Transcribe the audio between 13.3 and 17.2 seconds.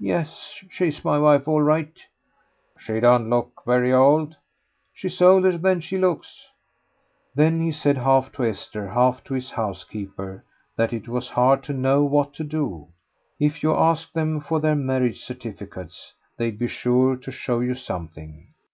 If you asked them for their marriage certificates they'd be sure